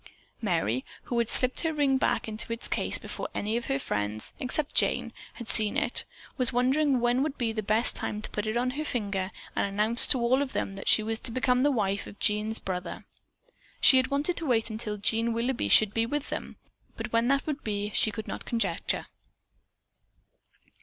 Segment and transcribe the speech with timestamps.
[0.41, 4.33] Merry, who had slipped her ring back into its case before any of her friends,
[4.39, 6.05] except Jane, had seen it,
[6.37, 9.67] was wondering when would be the best time to put it on her finger and
[9.67, 10.37] announce to them all
[10.75, 13.05] that she was to become the wife of Jean's brother.
[13.79, 16.57] She had wanted to wait until Jean Willoughby should be with them,
[16.97, 19.05] but when that would be, she could not conjecture.